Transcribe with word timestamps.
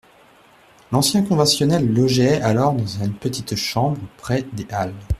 L'ancien 0.91 1.23
conventionnel 1.23 1.93
logeait 1.93 2.41
alors 2.41 2.73
dans 2.73 2.87
une 2.87 3.13
petite 3.13 3.53
chambre 3.55 3.99
près 4.17 4.41
des 4.51 4.65
halles. 4.71 4.95